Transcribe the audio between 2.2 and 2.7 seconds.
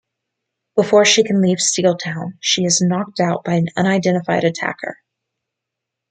she